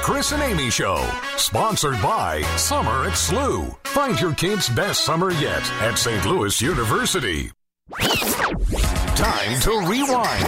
[0.00, 0.96] Chris and Amy Show,
[1.36, 3.74] sponsored by Summer at SLU.
[3.88, 6.24] Find your kids' best summer yet at St.
[6.24, 7.50] Louis University.
[8.00, 10.44] Time to rewind.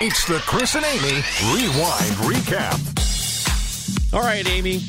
[0.00, 4.14] It's the Chris and Amy Rewind Recap.
[4.14, 4.80] All right, Amy.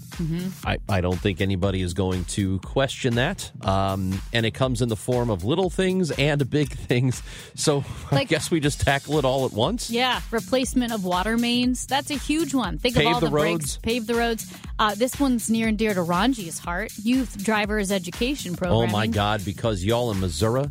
[0.65, 3.50] I, I don't think anybody is going to question that.
[3.65, 7.22] Um, and it comes in the form of little things and big things.
[7.54, 9.91] So I guess we just tackle it all at once.
[9.91, 11.87] Yeah, replacement of water mains.
[11.87, 12.78] That's a huge one.
[12.78, 13.78] Think Pave of all the the, breaks, roads.
[13.78, 14.53] pave the roads.
[14.78, 16.93] Uh, this one's near and dear to Ranji's heart.
[17.03, 18.76] Youth Drivers Education program.
[18.78, 19.44] Oh my God!
[19.44, 20.70] Because y'all in Missouri,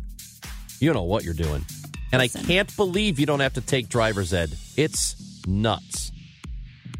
[0.80, 1.64] you know what you're doing,
[2.12, 2.42] and Listen.
[2.42, 4.56] I can't believe you don't have to take driver's ed.
[4.76, 6.12] It's nuts,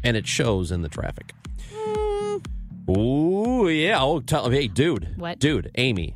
[0.03, 1.33] and it shows in the traffic.
[1.73, 2.45] Mm.
[2.97, 4.01] Ooh, yeah.
[4.01, 5.17] Oh, tell hey, dude.
[5.17, 5.39] What?
[5.39, 5.71] dude?
[5.75, 6.15] Amy,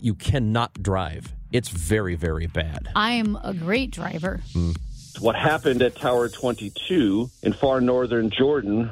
[0.00, 1.32] you cannot drive.
[1.52, 2.88] It's very, very bad.
[2.94, 4.40] I'm a great driver.
[4.54, 4.76] Mm.
[5.20, 8.90] what happened at Tower 22 in far northern Jordan,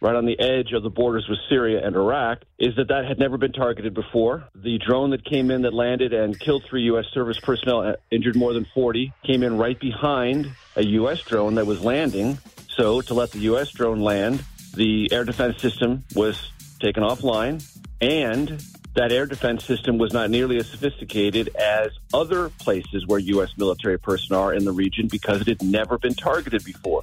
[0.00, 3.18] right on the edge of the borders with Syria and Iraq, is that that had
[3.18, 4.48] never been targeted before.
[4.54, 7.06] The drone that came in that landed and killed three U.S.
[7.12, 11.22] service personnel, uh, injured more than 40, came in right behind a U.S.
[11.22, 12.38] drone that was landing.
[12.68, 13.70] So, to let the U.S.
[13.70, 17.64] drone land, the air defense system was taken offline
[18.00, 18.62] and
[18.94, 23.50] that air defense system was not nearly as sophisticated as other places where U.S.
[23.56, 27.02] military personnel are in the region because it had never been targeted before.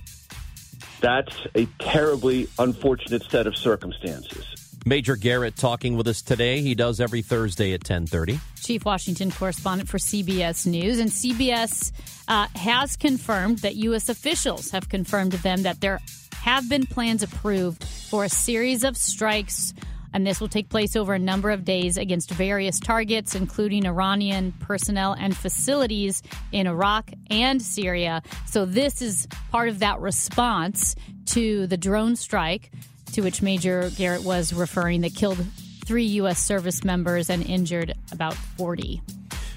[1.03, 4.45] That's a terribly unfortunate set of circumstances.
[4.85, 6.61] Major Garrett talking with us today.
[6.61, 8.39] He does every Thursday at ten thirty.
[8.61, 10.99] Chief Washington correspondent for CBS News.
[10.99, 11.91] And CBS
[12.29, 14.07] uh, has confirmed that U.S.
[14.07, 15.99] officials have confirmed to them that there
[16.35, 19.73] have been plans approved for a series of strikes.
[20.13, 24.51] And this will take place over a number of days against various targets, including Iranian
[24.59, 26.21] personnel and facilities
[26.51, 28.21] in Iraq and Syria.
[28.45, 30.95] So, this is part of that response
[31.27, 32.71] to the drone strike
[33.13, 35.43] to which Major Garrett was referring that killed
[35.85, 36.39] three U.S.
[36.39, 39.01] service members and injured about 40.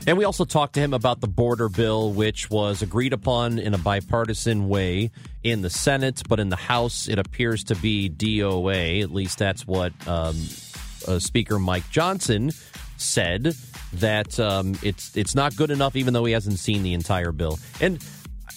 [0.07, 3.75] And we also talked to him about the border bill, which was agreed upon in
[3.75, 5.11] a bipartisan way
[5.43, 9.03] in the Senate, but in the House, it appears to be DOA.
[9.03, 10.37] At least that's what um,
[11.09, 12.53] uh, Speaker Mike Johnson
[12.99, 13.55] said
[13.95, 17.59] that um, it's it's not good enough, even though he hasn't seen the entire bill.
[17.81, 18.03] And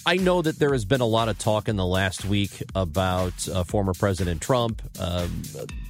[0.06, 3.48] I know that there has been a lot of talk in the last week about
[3.48, 5.42] uh, former President Trump um,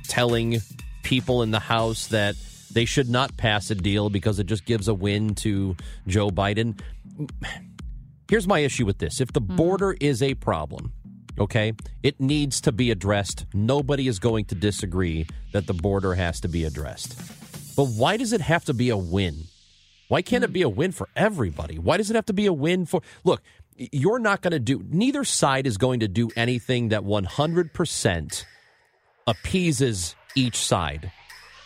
[0.08, 0.60] telling
[1.02, 2.34] people in the House that
[2.72, 5.76] they should not pass a deal because it just gives a win to
[6.06, 6.80] Joe Biden.
[8.28, 9.56] Here's my issue with this if the mm-hmm.
[9.56, 10.92] border is a problem,
[11.38, 11.72] okay,
[12.02, 13.46] it needs to be addressed.
[13.52, 17.16] Nobody is going to disagree that the border has to be addressed.
[17.76, 19.44] But why does it have to be a win?
[20.08, 20.76] Why can't it be a mm-hmm.
[20.76, 21.78] win for everybody?
[21.78, 23.02] Why does it have to be a win for.
[23.24, 23.42] Look,
[23.92, 28.44] you're not going to do, neither side is going to do anything that 100%
[29.26, 31.12] appeases each side.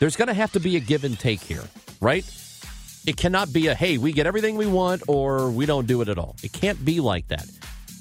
[0.04, 1.64] There's going to have to be a give and take here,
[1.98, 2.26] right?
[3.06, 6.10] It cannot be a, hey, we get everything we want or we don't do it
[6.10, 6.36] at all.
[6.42, 7.46] It can't be like that.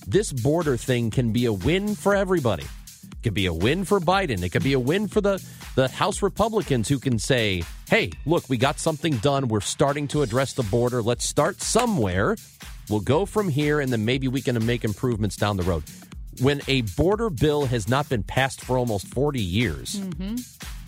[0.05, 2.63] This border thing can be a win for everybody.
[2.63, 4.44] It could be a win for Biden.
[4.44, 5.41] It could be a win for the,
[5.75, 9.47] the House Republicans who can say, hey, look, we got something done.
[9.47, 11.01] We're starting to address the border.
[11.01, 12.35] Let's start somewhere.
[12.89, 15.85] We'll go from here, and then maybe we can make improvements down the road.
[16.41, 20.35] When a border bill has not been passed for almost 40 years, mm-hmm.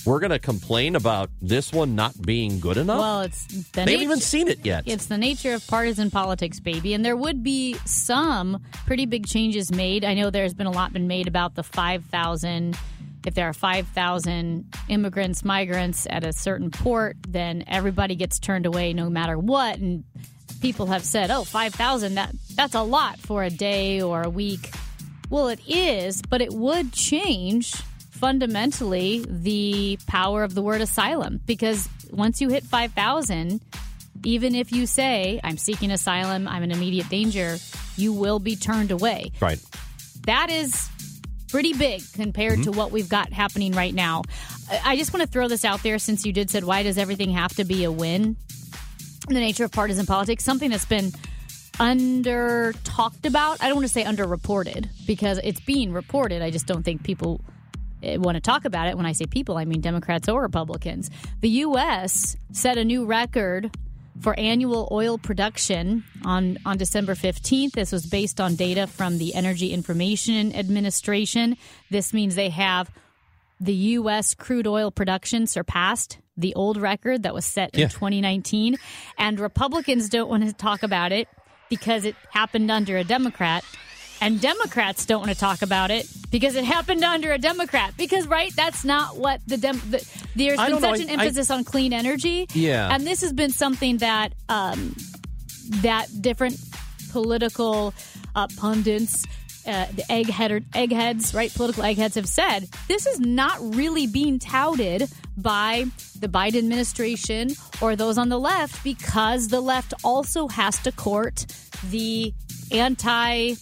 [0.06, 3.00] We're going to complain about this one not being good enough?
[3.00, 4.84] Well, it's the they haven't even seen it yet.
[4.86, 6.94] It's the nature of partisan politics, baby.
[6.94, 10.06] And there would be some pretty big changes made.
[10.06, 12.78] I know there's been a lot been made about the 5,000.
[13.26, 18.94] If there are 5,000 immigrants, migrants at a certain port, then everybody gets turned away
[18.94, 19.80] no matter what.
[19.80, 20.04] And
[20.62, 24.72] people have said, oh, 5,000, that, that's a lot for a day or a week.
[25.32, 27.74] Well, it is, but it would change
[28.16, 33.62] fundamentally the power of the word asylum because once you hit 5,000,
[34.24, 37.58] even if you say, I'm seeking asylum, I'm in immediate danger,
[37.98, 39.32] you will be turned away.
[39.42, 39.60] right.
[40.26, 40.90] That is
[41.50, 42.80] pretty big compared to mm-hmm.
[42.80, 44.24] what we've got happening right now.
[44.84, 47.30] I just want to throw this out there since you did said, why does everything
[47.32, 48.36] have to be a win?
[49.28, 51.12] The nature of partisan politics, something that's been
[51.80, 53.62] under talked about.
[53.62, 56.42] I don't want to say underreported because it's being reported.
[56.42, 57.42] I just don't think people
[58.06, 58.96] Eh, want to talk about it.
[58.98, 61.10] When I say people, I mean Democrats or Republicans.
[61.42, 62.38] The U.S.
[62.52, 63.76] set a new record
[64.22, 67.72] for annual oil production on, on December 15th.
[67.74, 71.58] This was based on data from the Energy Information Administration.
[71.90, 72.90] This means they have
[73.60, 74.34] the U.S.
[74.36, 77.88] crude oil production surpassed the old record that was set in Yeah.
[77.88, 78.78] 2019.
[79.18, 81.28] And Republicans don't want to talk about it
[81.70, 83.64] because it happened under a Democrat.
[84.22, 87.94] And Democrats don't want to talk about it because it happened under a Democrat.
[87.98, 90.96] Because, right, that's not what the, Dem- the there's I been don't know.
[90.96, 92.48] such an I- I- emphasis on clean energy.
[92.54, 92.90] Yeah.
[92.92, 94.96] And this has been something that um,
[95.82, 96.60] that different
[97.12, 97.94] political
[98.36, 99.26] uh, pundits,
[99.68, 101.54] uh, the egghead eggheads, right?
[101.54, 105.86] Political eggheads have said this is not really being touted by
[106.20, 107.50] the Biden administration
[107.82, 111.46] or those on the left because the left also has to court
[111.90, 112.34] the
[112.72, 113.56] anti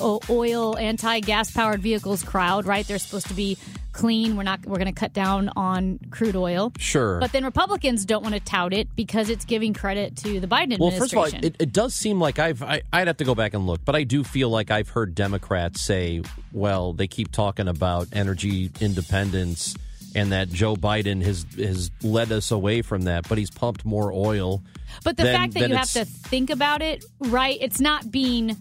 [0.00, 2.86] oil, anti gas powered vehicles crowd, right?
[2.86, 3.58] They're supposed to be
[3.92, 4.36] clean.
[4.36, 4.66] We're not.
[4.66, 6.72] We're going to cut down on crude oil.
[6.78, 7.20] Sure.
[7.20, 10.74] But then Republicans don't want to tout it because it's giving credit to the Biden
[10.74, 10.80] administration.
[10.80, 13.34] Well, first of all, it, it does seem like I've I, I'd have to go
[13.34, 17.32] back and look, but I do feel like I've heard Democrats say, well, they keep
[17.32, 19.74] talking about energy independence
[20.14, 24.12] and that Joe Biden has has led us away from that, but he's pumped more
[24.12, 24.62] oil.
[25.02, 27.58] but the fact that you have to think about it, right?
[27.60, 28.56] It's not being.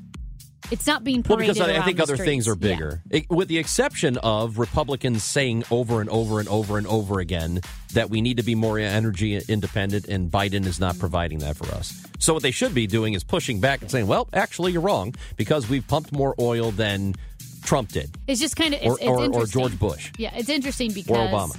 [0.71, 2.65] It's not being Well, because I, I think the other things are streets.
[2.69, 2.75] Yeah.
[2.75, 7.19] bigger, It- with the exception of Republicans saying over and over and over and over
[7.19, 7.61] again
[7.93, 11.67] that we need to be more energy independent, and Biden is not providing that for
[11.75, 11.93] us.
[12.19, 15.13] So what they should be doing is pushing back and saying, "Well, actually, you're wrong
[15.35, 17.15] because we've pumped more oil than
[17.63, 19.45] Trump did, It's just kind of or, or, or.
[19.45, 21.57] George Bush, Yeah, it's interesting because or Obama."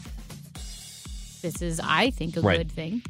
[1.42, 2.58] this is, I think, a Right.
[2.58, 3.02] good thing.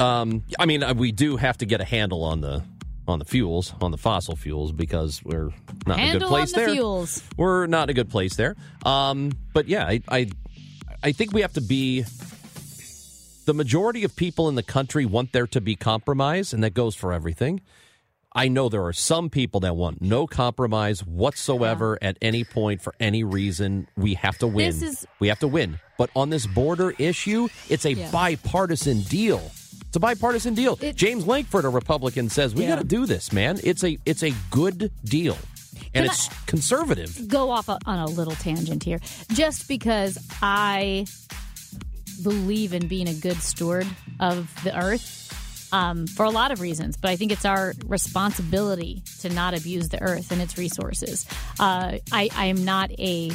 [0.00, 2.62] Um, I mean, uh, we do have to get a handle on the
[3.10, 5.50] on the fuels, on the fossil fuels, because we're
[5.86, 6.70] not in a good Handle place the there.
[6.70, 7.22] fuels.
[7.36, 8.56] We're not in a good place there.
[8.86, 10.30] Um, but yeah, I, I
[11.02, 12.04] I think we have to be.
[13.46, 16.94] The majority of people in the country want there to be compromise, and that goes
[16.94, 17.60] for everything.
[18.32, 22.94] I know there are some people that want no compromise whatsoever at any point for
[23.00, 23.88] any reason.
[23.96, 24.66] We have to win.
[24.78, 25.80] This is- we have to win.
[25.98, 28.10] But on this border issue, it's a Yeah.
[28.12, 29.50] bipartisan deal.
[29.90, 30.78] It's a bipartisan deal.
[30.80, 32.70] It- James Lankford, a Republican, says we Yeah.
[32.70, 33.58] got to do this, man.
[33.64, 35.36] It's a it's a good deal,
[35.94, 37.26] and Can it's conservative.
[37.26, 39.00] go off on a little tangent here.
[39.32, 41.06] Just because I
[42.22, 43.86] believe in being a good steward
[44.20, 45.16] of the earth
[45.72, 49.88] um, for a lot of reasons, but I think it's our responsibility to not abuse
[49.88, 51.26] the earth and its resources.
[51.58, 53.30] Uh, I, I am not a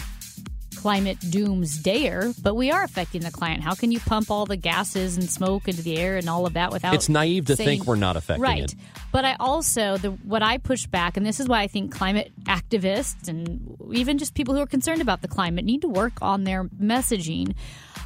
[0.85, 3.63] climate doomsdayer, but we are affecting the client.
[3.63, 6.53] How can you pump all the gases and smoke into the air and all of
[6.53, 6.93] that without?
[6.93, 8.65] It's naive to saying, think we're not affecting right.
[8.65, 8.75] it.
[9.11, 12.31] But I also the what I push back, and this is why I think climate
[12.43, 16.43] activists and even just people who are concerned about the climate need to work on
[16.43, 17.55] their messaging.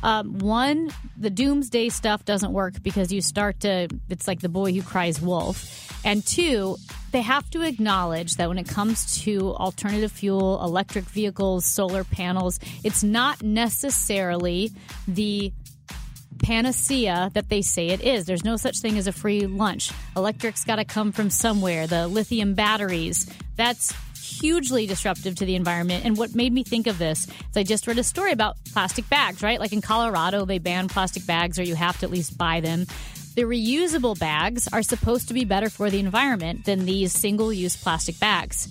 [0.02, 4.72] Um, one, the doomsday stuff doesn't work because you start to, it's like the boy
[4.72, 6.00] who cries wolf.
[6.06, 6.78] And two,
[7.12, 12.60] they have to acknowledge that when it comes to alternative fuel, electric vehicles, solar panels,
[12.84, 14.72] it's not necessarily
[15.08, 15.52] the
[16.44, 18.26] panacea that they say it is.
[18.26, 19.92] There's no such thing as a free lunch.
[20.16, 21.86] Electric's got to come from somewhere.
[21.86, 23.94] The lithium batteries, that's
[24.40, 26.06] hugely disruptive to the environment.
[26.06, 29.10] And what made me think of this is I just read a story about plastic
[29.10, 29.60] bags, right?
[29.60, 32.86] Like in Colorado, they ban plastic bags or you have to at least buy them.
[33.40, 37.82] The reusable bags are supposed to be better for the environment than these single use
[37.82, 38.68] plastic bags.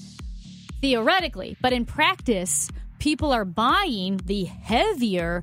[0.82, 5.42] Theoretically, but in practice, people are buying the heavier,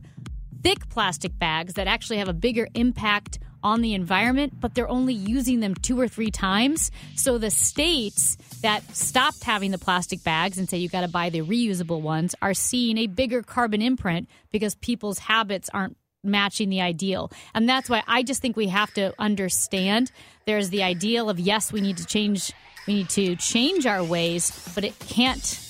[0.61, 5.15] thick plastic bags that actually have a bigger impact on the environment, but they're only
[5.15, 6.91] using them two or three times.
[7.15, 11.31] So the states that stopped having the plastic bags and say you got to buy
[11.31, 16.81] the reusable ones are seeing a bigger carbon imprint because people's habits aren't matching the
[16.81, 17.31] ideal.
[17.53, 20.11] And that's why I just think we have to understand
[20.45, 22.51] there's the ideal of yes, we need to change
[22.87, 25.61] we need to change our ways, but it can't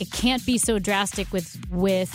[0.00, 2.10] it can't be so drastic with with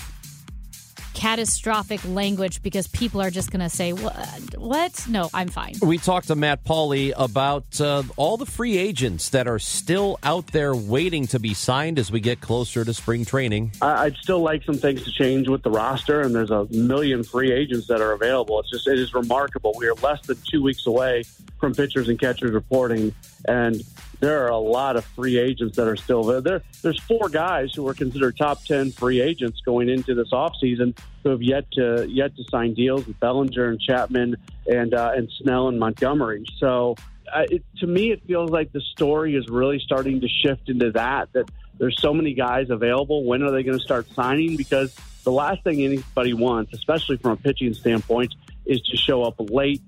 [1.18, 4.16] catastrophic language because people are just going to say what
[4.56, 9.30] what no i'm fine We talked to Matt Pauley about uh, all the free agents
[9.30, 13.26] that are still out there waiting to be signed as we get closer to spring
[13.26, 13.72] training.
[13.82, 17.24] I- I'd still like some things to change with the roster, and there's a million
[17.24, 18.60] free agents that are available.
[18.60, 19.74] It's just it is remarkable.
[19.78, 21.24] We are less than two weeks away
[21.60, 23.14] from pitchers and catchers reporting,
[23.48, 23.82] and
[24.20, 26.42] there are a lot of free agents that are still there.
[26.42, 30.98] there there's four guys who are considered top ten free agents going into this offseason
[31.24, 35.30] who have yet to yet to sign deals with Bellinger and Chapman and uh, and
[35.42, 36.46] Snell and Montgomery.
[36.60, 36.96] So.
[37.30, 40.92] Uh, it, to me, it feels like the story is really starting to shift into
[40.94, 41.28] that.
[41.34, 43.26] That there's so many guys available.
[43.26, 44.56] When are they going to start signing?
[44.56, 44.96] Because
[45.26, 48.34] the last thing anybody wants, especially from a pitching standpoint,
[48.66, 49.82] is to show up late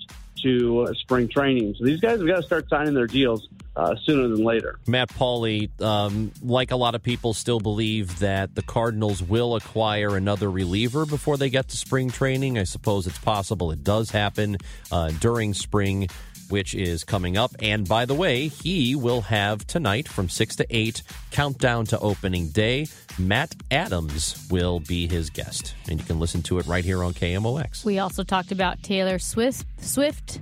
[0.43, 1.75] to uh, spring training.
[1.77, 3.47] So these guys have got to start signing their deals
[3.79, 4.77] uh, sooner than later.
[4.87, 10.17] Matt Pauley, um, like a lot of people, still believe that the Cardinals will acquire
[10.17, 12.57] another reliever before they get to spring training.
[12.57, 14.57] I suppose it's possible it does happen
[14.91, 16.09] uh, during spring,
[16.49, 17.51] which is coming up.
[17.61, 22.49] And by the way, he will have tonight from 6 to 8, countdown to opening
[22.49, 22.87] day.
[23.17, 25.73] Matt Adams will be his guest.
[25.87, 27.85] And you can listen to it right here on KMOX.
[27.85, 30.41] we also talked about taylor swift swift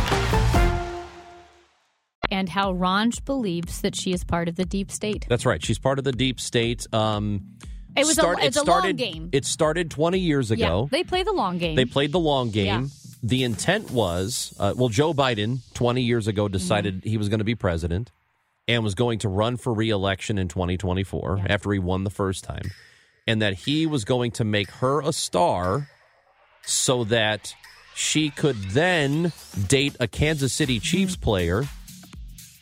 [2.31, 5.25] And how Ranj believes that she is part of the deep state.
[5.29, 5.63] That's right.
[5.63, 6.87] She's part of the deep state.
[6.93, 7.57] Um,
[7.95, 9.29] It was a- start- it's it a long started, game.
[9.33, 10.87] It started 20 years ago.
[10.91, 11.75] Yeah, they play the long game.
[11.75, 12.65] They played the long game.
[12.65, 12.87] Yeah.
[13.23, 17.09] The intent was, uh, well, Joe Biden 20 years ago decided Mm-hmm.
[17.09, 18.11] he was going to be president
[18.67, 22.71] and was going to run for reelection in 2024 after he won the first time,
[23.27, 25.89] and that he was going to make her a star
[26.65, 27.53] so that
[27.93, 29.33] she could then
[29.67, 31.23] date a Kansas City Chiefs Mm-hmm.
[31.23, 31.63] player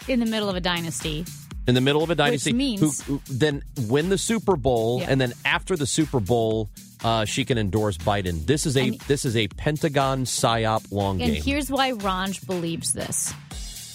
[0.10, 1.25] in the middle of a dynasty.
[1.68, 5.08] in the middle of a dynasty means- who, who then win the Super Bowl, Yeah.
[5.12, 6.68] and then after the Super Bowl,
[7.04, 8.44] uh, she can endorse Biden.
[8.48, 11.44] This is a And- this is a Pentagon psyop long And game.
[11.44, 13.34] here's why Ranj believes this.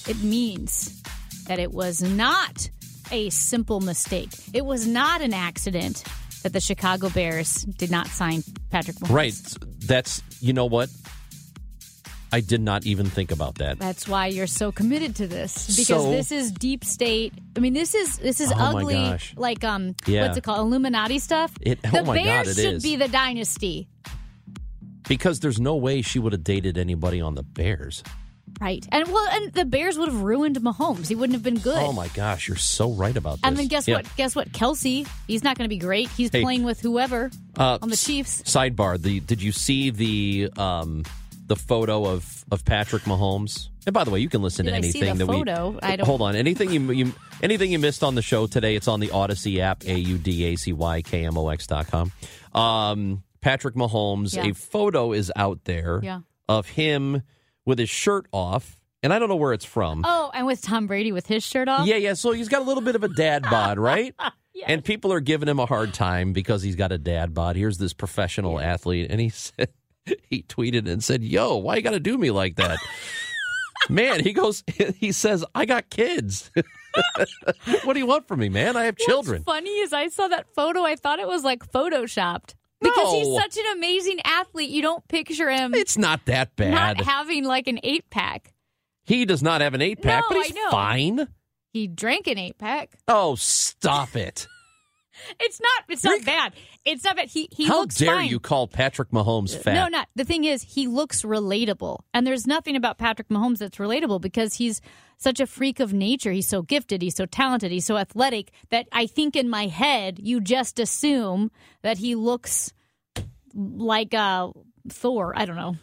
[0.07, 1.03] It means
[1.49, 2.71] that it was not
[3.11, 4.31] a simple mistake.
[4.53, 6.05] It was not an accident
[6.45, 9.11] that the Chicago Bears did not sign Patrick Mahomes.
[9.11, 9.35] Right.
[9.87, 10.91] That's you know what.
[12.35, 13.79] I did not even think about that.
[13.79, 17.33] That's why you're so committed to this because So- this is deep state.
[17.57, 20.27] I mean, this is this is Oh, ugly, like um, Yeah.
[20.27, 21.53] what's it called, Illuminati stuff.
[21.61, 22.83] It- oh the God, Bears it should is.
[22.83, 23.87] be the dynasty,
[25.07, 28.03] Because there's no way she would have dated anybody on the Bears.
[28.61, 28.87] right?
[28.93, 31.09] And well, and the Bears would have ruined Mahomes.
[31.09, 31.77] He wouldn't have been good.
[31.83, 33.41] Oh my gosh, you're so right about this.
[33.45, 33.97] And then guess Yeah.
[33.97, 34.17] what?
[34.17, 34.53] Guess what?
[34.53, 36.09] Kelsey, he's not going to be great.
[36.11, 36.43] He's Hey.
[36.43, 38.43] playing with whoever Uh, on the Chiefs.
[38.43, 41.05] Sidebar: the Did you see the um,
[41.47, 43.69] the photo of of Patrick Mahomes?
[43.87, 45.71] And by the way, you can listen Did to I anything the that photo?
[45.71, 46.37] we I don't- hold on.
[46.37, 48.77] Anything you, you anything you missed on the show today?
[48.77, 49.85] It's on the Audacy app.
[49.87, 52.13] A U D A C Y K M O X dot com.
[52.53, 54.35] Um, Patrick Mahomes.
[54.35, 54.47] Yeah.
[54.47, 56.21] A photo is out there Yeah.
[56.49, 57.23] of him
[57.67, 60.03] with his shirt off, and I don't know where it's from.
[60.07, 61.87] Oh, and with Tom Brady with his shirt off.
[61.87, 62.15] Yeah, yeah.
[62.15, 64.15] So he's got a little bit of a dad bod, right?
[64.67, 67.57] And people are giving him a hard time because he's got a dad bod.
[67.57, 69.69] Here's this professional athlete, and he said
[70.31, 72.79] he tweeted and said, "Yo, why you got to do me like that?"
[73.89, 74.63] man, he goes.
[74.97, 76.51] He says, "I got kids.
[77.85, 78.77] what do you want from me, man?
[78.77, 80.83] I have children." What's funny is I saw that photo.
[80.83, 84.71] I thought it was like photoshopped because he's such an amazing athlete.
[84.71, 86.71] You don't picture him It's not that bad.
[86.99, 88.53] not having like an eight pack.
[89.05, 91.29] he does not have an eight pack, No, but he's fine.
[91.73, 92.97] He drank an eight pack.
[93.09, 94.47] Oh, stop it!
[95.41, 95.85] It's not.
[95.89, 96.53] It's not bad.
[96.85, 97.29] It's not bad.
[97.29, 98.29] He he How looks dare fine.
[98.29, 99.73] you call Patrick Mahomes fat?
[99.75, 100.09] No, not.
[100.17, 102.01] The thing is, he looks relatable.
[102.13, 104.83] And there's nothing about Patrick Mahomes that's relatable because he's
[105.17, 106.31] such a freak of nature.
[106.33, 107.01] He's so gifted.
[107.01, 107.73] He's so talented.
[107.73, 111.51] He's so athletic that I think in my head, you just assume
[111.83, 112.73] that he looks
[113.55, 114.51] like uh,
[114.89, 115.33] Thor.
[115.37, 115.77] I don't know.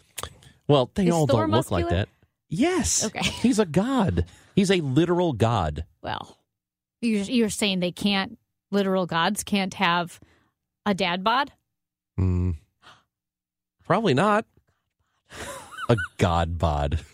[0.67, 2.09] Well, they Is all Thor don't look like that.
[2.47, 3.05] Yes.
[3.05, 3.21] Okay.
[3.41, 4.25] He's a god.
[4.55, 5.85] He's a literal god.
[6.03, 6.37] Well,
[7.01, 8.37] you're, you're saying they can't,
[8.69, 10.19] literal gods can't have
[10.85, 11.51] a dad bod?
[12.17, 12.51] Hmm.
[13.85, 14.45] Probably not.
[15.89, 16.99] A god bod.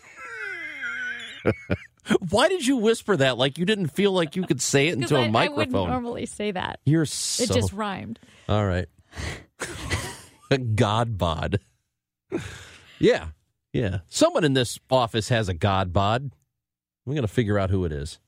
[2.30, 5.16] Why did you whisper that like you didn't feel like you could say it into
[5.16, 5.88] I, a I wouldn't microphone?
[5.90, 6.80] normally say that.
[6.86, 8.18] You're so It just rhymed.
[8.48, 8.86] All right.
[10.50, 11.60] a god bod.
[12.98, 13.28] yeah.
[13.72, 13.98] Yeah.
[14.08, 16.30] Someone in this office has a god bod.
[17.04, 18.18] We're going to figure out who it is.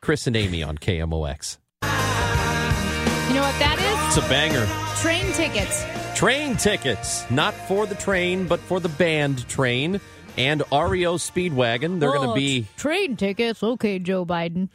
[0.00, 1.58] Chris and Amy on KMOX.
[1.82, 3.83] You know what that is?
[4.16, 4.64] It's a banger.
[5.02, 5.84] Train tickets.
[6.14, 10.00] Train tickets, not for the train, but for the band train
[10.38, 11.98] and REO Speedwagon.
[11.98, 13.60] They're going to Oh, be train tickets.
[13.60, 14.68] Okay, Joe Biden.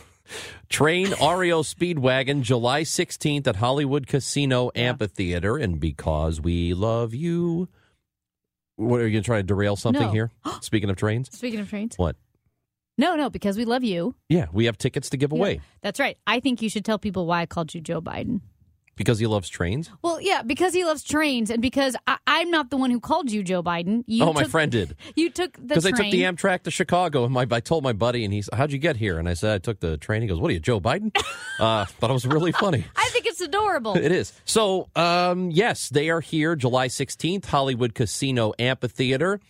[0.70, 5.58] train REO Speedwagon July 16th at Hollywood Casino Amphitheater.
[5.58, 7.68] And because we love you,
[8.76, 10.10] what are you going to try to derail something No.
[10.10, 10.30] here?
[10.62, 11.96] Speaking of trains, Speaking of trains.
[11.98, 12.16] what?
[12.96, 14.14] No, no, because we love you.
[14.30, 16.16] Yeah, we have tickets to give away That's right.
[16.26, 18.40] I think you should tell people why I called you Joe Biden.
[18.96, 19.90] Because he loves trains.
[20.02, 23.30] Well, yeah, because he loves trains and because I, I'm not the one who called
[23.30, 24.04] you Joe Biden.
[24.06, 24.96] You oh, my friend did.
[25.16, 27.92] You took the Because I took the Amtrak to Chicago, and my I told my
[27.92, 30.28] buddy, and he's, "How'd you get here?" And I said, "I took the train." He
[30.28, 31.16] goes, "What are you, Joe Biden?"
[31.60, 32.84] uh, thought it was really funny.
[32.96, 33.96] I think it's adorable.
[34.00, 34.32] It is.
[34.44, 39.40] So, um, yes, they are here July 16th, Hollywood Casino Amphitheater.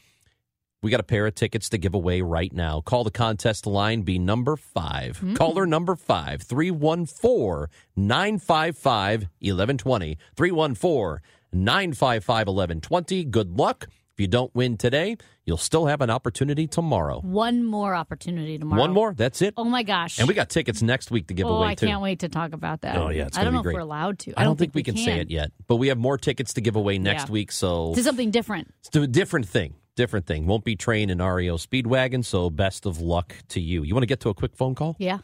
[0.82, 2.80] We got a pair of tickets to give away right now.
[2.80, 5.18] Call the contest line, be number five.
[5.18, 5.34] Hmm.
[5.34, 7.66] Caller number five, 314
[7.96, 10.16] 955 1120.
[10.36, 11.20] 314
[11.52, 13.24] 955 1120.
[13.24, 13.88] Good luck.
[13.90, 17.20] If you don't win today, you'll still have an opportunity tomorrow.
[17.20, 18.80] One more opportunity tomorrow.
[18.80, 19.12] One more.
[19.12, 19.52] That's it.
[19.58, 20.18] Oh my gosh.
[20.18, 21.86] And we got tickets next week to give oh, away, I too.
[21.88, 22.96] can't wait to talk about that.
[22.96, 23.74] Oh, yeah, it's I don't know be if great.
[23.74, 24.32] we're allowed to.
[24.34, 26.76] I don't think we can, say it yet, but we have more tickets to give
[26.76, 27.32] away next Yeah.
[27.32, 27.52] week.
[27.52, 28.72] So To something different.
[28.86, 29.74] It's a different thing.
[29.96, 30.46] Different thing.
[30.46, 33.82] Won't be train in REO Speedwagon, so best of luck to you.
[33.82, 34.96] You want to get to a quick phone call?
[34.98, 35.18] Yeah.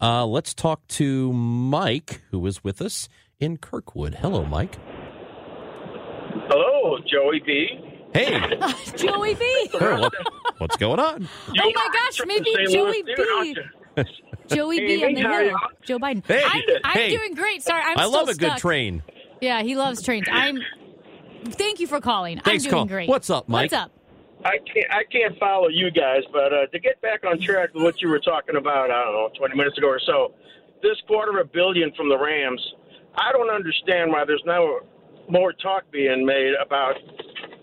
[0.00, 3.08] Uh, let's talk to Mike, who is with us
[3.40, 4.14] in Kirkwood.
[4.16, 4.78] Hello, Mike.
[6.48, 7.68] Hello, Joey B.
[8.14, 8.38] Hey,
[8.96, 9.68] Joey B.
[9.72, 10.12] Hey, what-
[10.58, 11.28] what's going on?
[11.48, 13.58] Oh my gosh, maybe Joey Louis dude,
[13.96, 14.04] B.
[14.48, 15.56] Joey B hey, on the hill.
[15.84, 16.24] Joe Biden.
[16.26, 17.16] Hey, I'm, I'm hey.
[17.16, 17.62] doing great.
[17.62, 19.02] Sorry, I'm I still love a good train.
[19.40, 20.26] Yeah, he loves trains.
[20.30, 20.58] I'm.
[21.44, 22.40] Thank you for calling.
[22.40, 22.86] Thanks, I'm doing call.
[22.86, 23.08] great.
[23.08, 23.72] What's up, Mike?
[23.72, 23.92] What's up?
[24.44, 27.82] I can't, I can't follow you guys, but uh, to get back on track with
[27.84, 30.34] what you were talking about, I don't know, 20 minutes ago or so,
[30.82, 32.60] this quarter of a billion from the Rams,
[33.14, 34.80] I don't understand why there's no
[35.28, 36.96] more talk being made about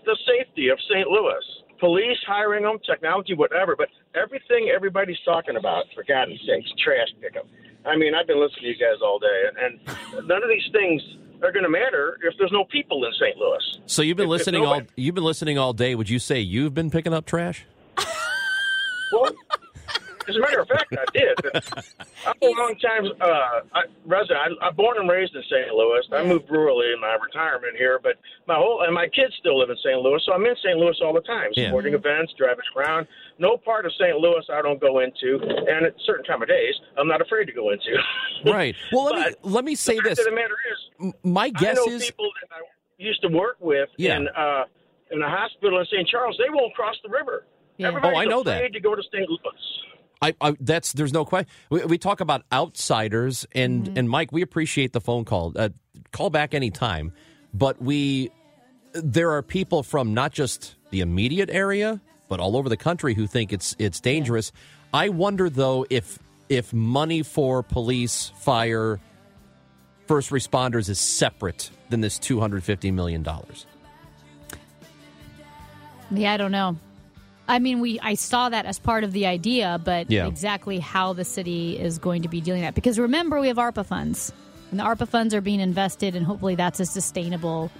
[0.05, 1.07] the safety of St.
[1.07, 1.43] Louis.
[1.79, 7.47] Police hiring them, technology, whatever, but everything everybody's talking about, for God's sakes, trash pickup.
[7.85, 9.79] I mean, I've been listening to you guys all day, and,
[10.17, 11.01] and none of these things
[11.41, 13.37] are going to matter if there's no people in St.
[13.37, 13.79] Louis.
[13.85, 15.95] So you've been If- if listening all you've been listening all day.
[15.95, 17.65] Would you say you've been picking up trash?
[19.11, 19.31] Well,
[20.29, 21.35] as a matter of fact, I did.
[22.27, 24.39] I'm a long time uh, I, resident.
[24.61, 25.73] I, I'm born and raised in St.
[25.73, 26.01] Louis.
[26.13, 28.13] I moved rurally in my retirement here, but
[28.47, 29.97] my whole and my kids still live in St.
[29.99, 30.77] Louis, so I'm in St.
[30.77, 31.65] Louis all the time, Yeah.
[31.67, 33.07] supporting events, driving around.
[33.39, 34.15] No part of St.
[34.17, 37.53] Louis I don't go into, and at certain time of days, I'm not afraid to
[37.53, 37.91] go into.
[38.45, 38.73] Right.
[38.93, 40.19] Well, let me let me say the fact this.
[40.19, 42.61] of the matter is, My I guess know is people that I
[42.97, 44.15] used to work with Yeah.
[44.15, 44.63] in uh,
[45.11, 46.07] in a hospital in St.
[46.07, 46.37] Charles.
[46.37, 47.45] They won't cross the river.
[47.77, 47.99] Yeah.
[48.01, 48.71] Oh, I know that.
[48.71, 49.27] to go to St.
[49.27, 49.39] Louis.
[50.21, 51.49] I, I that's there's no question.
[51.69, 53.97] We, we talk about outsiders, and Mm-hmm.
[53.97, 55.53] and Mike, we appreciate the phone call.
[55.55, 55.69] Uh,
[56.11, 57.13] call back anytime,
[57.53, 58.31] but we
[58.93, 63.27] there are people from not just the immediate area, but all over the country who
[63.27, 64.51] think it's it's dangerous.
[64.93, 68.99] I wonder though if if money for police, fire,
[70.07, 73.23] first responders is separate than this $250 million?
[76.11, 76.75] Yeah, I don't know.
[77.49, 80.27] I mean, we I saw that as part of the idea, but Yeah.
[80.27, 83.85] exactly how the city is going to be dealing that because remember we have ARPA
[83.85, 84.31] funds,
[84.71, 87.71] and the ARPA funds are being invested, and hopefully that's a sustainable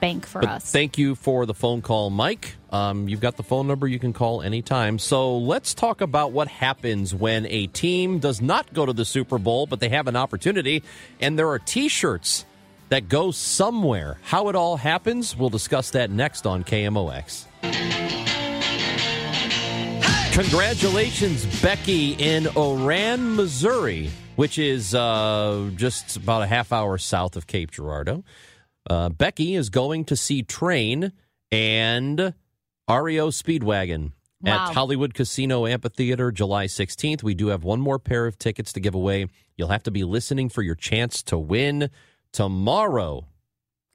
[0.00, 0.72] bank for But us.
[0.72, 2.54] thank you for the phone call, Mike.
[2.70, 4.98] Um, you've got the phone number you can call anytime.
[4.98, 9.36] So let's talk about what happens when a team does not go to the Super
[9.36, 10.82] Bowl, but they have an opportunity,
[11.20, 12.46] and there are t shirts
[12.88, 14.16] that go somewhere.
[14.22, 17.44] How it all happens, we'll discuss that next on KMOX.
[20.40, 27.46] Congratulations, Becky in Oran, Missouri, which is uh, just about a half hour south of
[27.46, 28.24] Cape Girardeau.
[28.88, 31.12] Uh, Becky is going to see Train
[31.52, 32.32] and
[32.88, 34.68] REO Speedwagon Wow.
[34.68, 37.22] at Hollywood Casino Amphitheater July 16th.
[37.22, 39.26] We do have one more pair of tickets to give away.
[39.58, 41.90] You'll have to be listening for your chance to win
[42.32, 43.26] tomorrow.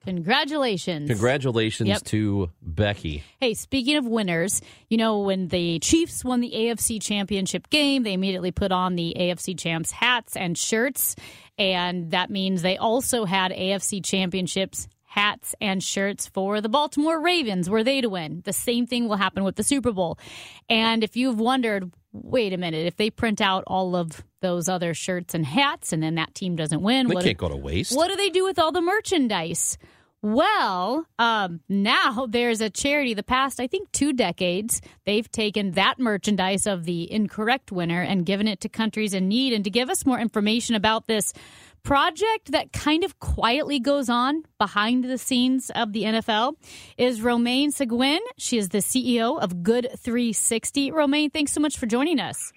[0.05, 1.09] Congratulations.
[1.09, 2.03] Congratulations Yep.
[2.05, 3.23] to Becky.
[3.39, 8.13] Hey, speaking of winners, you know, when the Chiefs won the AFC championship game, they
[8.13, 11.15] immediately put on the AFC champs hats and shirts.
[11.57, 17.69] And that means they also had AFC championships hats and shirts for the Baltimore Ravens
[17.69, 18.41] were they to win.
[18.43, 20.19] The same thing will happen with the Super Bowl.
[20.67, 21.89] And if you've wondered,
[22.23, 26.01] wait a minute, if they print out all of those other shirts and hats and
[26.01, 27.95] then that team doesn't win, They what can't go to waste.
[27.95, 29.77] what do they do with all the merchandise?
[30.21, 33.13] Well, um, now there's a charity.
[33.13, 38.25] The past, I think, two decades, they've taken that merchandise of the incorrect winner and
[38.25, 39.53] given it to countries in need.
[39.53, 41.31] And to give us more information about this
[41.85, 46.55] project that kind of quietly goes on behind the scenes of the NFL
[46.97, 48.19] is Romaine Seguin.
[48.37, 50.91] She is the CEO of Good 360.
[50.91, 52.51] Romaine, thanks so much for joining us.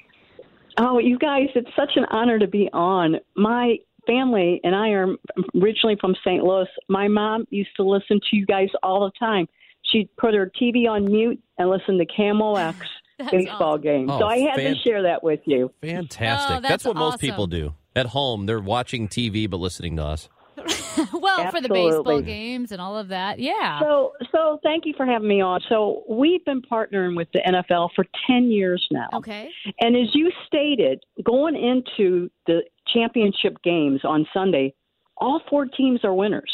[0.78, 3.16] Oh, you guys, it's such an honor to be on.
[3.36, 5.08] My family and I are
[5.54, 6.42] originally from St.
[6.42, 6.68] Louis.
[6.88, 9.46] My mom used to listen to you guys all the time.
[9.82, 12.76] She'd put her TV on mute and listen to KMOX
[13.18, 13.82] That's baseball awesome.
[13.82, 14.10] games.
[14.10, 15.70] Oh, so I had fan- to share that with you.
[15.82, 16.56] Fantastic.
[16.58, 17.74] Oh, that's what most people do.
[17.98, 20.28] At home, they're watching TV but listening to us.
[21.12, 23.38] well, for the baseball games and all of that.
[23.38, 23.80] Yeah.
[23.80, 25.60] So, so thank you for having me on.
[25.68, 29.08] So we've been partnering with the NFL for 10 years now.
[29.14, 29.48] Okay.
[29.80, 34.74] And as you stated, going into the championship games on Sunday,
[35.16, 36.52] all four teams are winners.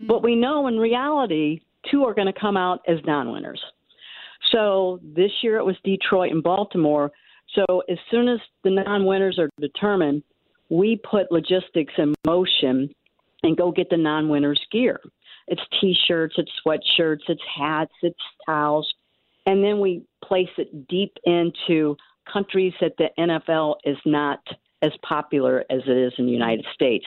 [0.00, 0.06] Hmm.
[0.06, 3.62] But we know in reality, two are going to come out as non winners.
[4.52, 7.12] So this year it was Detroit and Baltimore.
[7.54, 10.22] So as soon as the non winners are determined,
[10.68, 12.90] we put logistics in motion
[13.42, 15.00] and go get the non winners gear.
[15.48, 18.92] It's t shirts, it's sweatshirts, it's hats, it's towels.
[19.46, 21.96] And then we place it deep into
[22.30, 24.40] countries that the NFL is not
[24.82, 27.06] as popular as it is in the United States.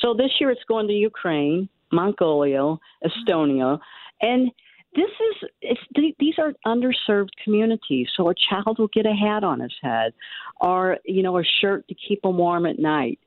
[0.00, 3.78] So this year it's going to Ukraine, Mongolia, Estonia,
[4.20, 4.50] and
[4.98, 8.08] this is it's these are underserved communities.
[8.16, 10.12] So a child will get a hat on his head,
[10.60, 13.18] or you know a shirt to keep him warm at night.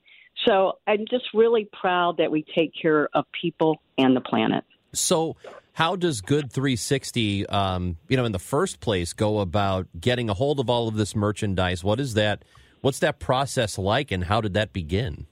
[0.45, 4.63] So I'm just really proud that we take care of people and the planet.
[4.93, 5.38] So,
[5.73, 10.34] how does Good 360, um, you know, in the first place, go about getting a
[10.34, 11.84] hold of all of this merchandise?
[11.84, 12.43] What is that?
[12.81, 15.27] What's that process like, and how did that begin?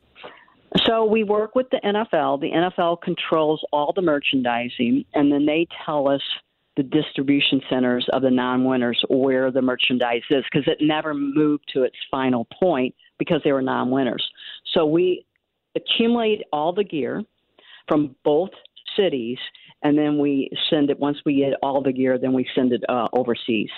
[0.85, 2.41] So we work with the NFL.
[2.41, 6.21] The NFL controls all the merchandising, and then they tell us
[6.77, 11.83] the distribution centers of the non-winners where the merchandise is because it never moved to
[11.83, 14.25] its final point because they were non-winners.
[14.73, 15.25] So we
[15.75, 17.23] accumulate all the gear
[17.87, 18.51] from both
[18.95, 19.37] cities,
[19.83, 20.99] and then we send it.
[20.99, 23.69] Once we get all the gear, then we send it uh, overseas.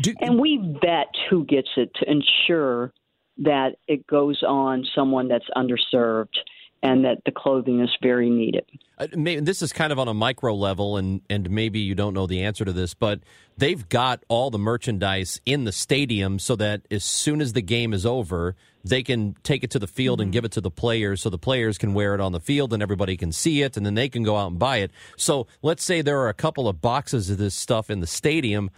[0.00, 2.92] Do, And we vet who gets it to ensure
[3.38, 6.36] that it goes on someone that's underserved
[6.82, 8.64] and that the clothing is very needed.
[8.98, 12.14] Uh, may- this is kind of on a micro level, and and maybe you don't
[12.14, 13.20] know the answer to this, but
[13.56, 17.92] they've got all the merchandise in the stadium so that as soon as the game
[17.92, 21.22] is over, they can take it to the field and give it to the players,
[21.22, 23.84] so the players can wear it on the field and everybody can see it, and
[23.84, 24.90] then they can go out and buy it.
[25.16, 28.70] So let's say there are a couple of boxes of this stuff in the stadium.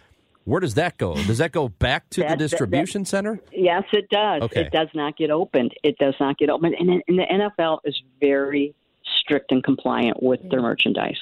[0.48, 1.14] Where does that go?
[1.14, 3.38] Does that go back to the That- that- distribution center?
[3.52, 4.42] Yes, it does.
[4.44, 4.62] Okay.
[4.62, 5.74] It does not get opened.
[5.82, 6.74] It does not get opened.
[6.78, 8.74] And, and the NFL is very
[9.20, 11.18] strict and compliant with their merchandise.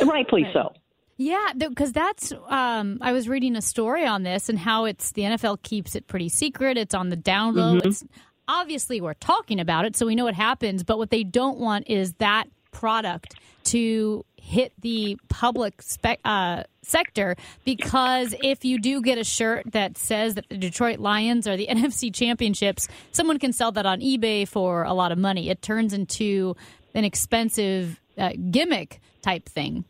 [0.00, 0.72] And rightfully so.
[1.16, 5.22] Yeah, because that's um, I was reading a story on this and how it's the
[5.22, 6.76] NFL keeps it pretty secret.
[6.76, 7.76] It's on the down low.
[7.76, 8.04] It's
[8.48, 10.82] obviously we're talking about it, so we know what happens.
[10.82, 17.34] But what they don't want is that product to hit the public spe- uh, sector
[17.64, 21.66] because if you do get a shirt that says that the Detroit Lions are the
[21.70, 25.50] NFC championships, someone can sell that on eBay for a lot of money.
[25.50, 26.54] It turns into
[26.94, 29.84] an expensive uh, gimmick type thing.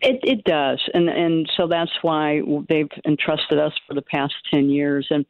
[0.00, 4.68] It, it does, and and so that's why they've entrusted us for the past ten
[4.68, 5.24] years, and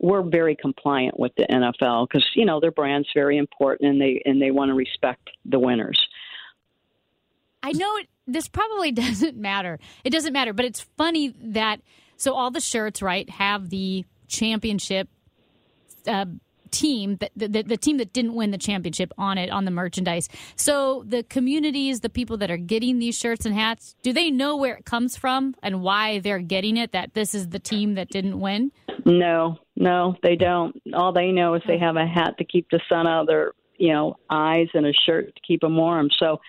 [0.00, 4.20] we're very compliant with the NFL because you know their brand's very important, and they
[4.24, 6.00] and they want to respect the winners.
[7.62, 9.78] I know it, this probably doesn't matter.
[10.04, 11.80] It doesn't matter, but it's funny that
[12.16, 15.08] so all the shirts right have the championship
[16.06, 16.26] uh,
[16.70, 20.28] team that the, the team that didn't win the championship on it on the merchandise.
[20.56, 24.56] So the communities, the people that are getting these shirts and hats, do they know
[24.56, 26.92] where it comes from and why they're getting it?
[26.92, 28.72] That this is the team that didn't win.
[29.04, 30.80] No, no, they don't.
[30.94, 33.52] All they know is they have a hat to keep the sun out of their
[33.78, 36.08] you know eyes and a shirt to keep them warm.
[36.18, 36.40] So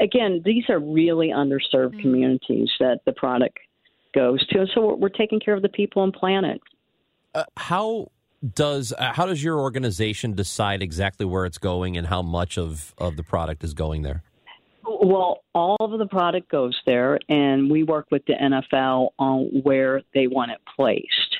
[0.00, 2.00] again, these are really underserved mm-hmm.
[2.00, 3.58] communities that the product
[4.14, 4.66] goes to.
[4.74, 6.60] So we're, we're taking care of the people and planet.
[7.34, 8.10] Uh, how
[8.54, 12.94] does uh, how does your organization decide exactly where it's going and how much of,
[12.98, 14.22] of the product is going there?
[14.84, 20.02] Well, all of the product goes there, and we work with the NFL on where
[20.14, 21.36] they want it placed.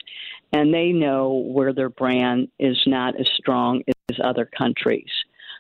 [0.53, 5.11] And they know where their brand is not as strong as other countries.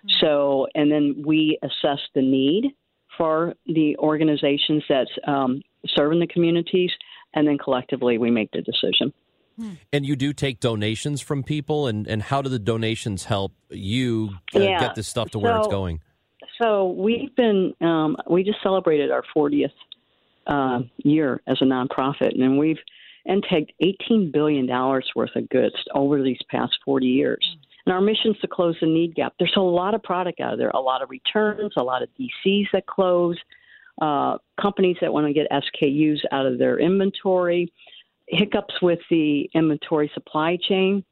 [0.06, 0.24] Mm-hmm.
[0.24, 2.74] So, and then we assess the need
[3.18, 6.90] for the organizations that um, serve in the communities,
[7.35, 9.12] and then collectively we make the decision.
[9.59, 9.72] Hmm.
[9.92, 14.31] And you do take donations from people, and, and how do the donations help you
[14.54, 14.81] uh, yeah.
[14.81, 16.00] get this stuff to where so, it's going?
[16.62, 19.72] So we've been, um, we just celebrated our 40th
[20.46, 22.78] uh, year as a nonprofit, and we've
[23.26, 27.57] and tagged $18 billion worth of goods over these past 40 years.
[27.88, 29.33] And our mission is to close the need gap.
[29.38, 32.66] There's a lot of product out there, a lot of returns, a lot of DCs
[32.74, 33.38] that close,
[34.03, 37.72] uh, companies that want to get SKUs out of their inventory
[38.27, 41.03] hiccups with the inventory supply chain.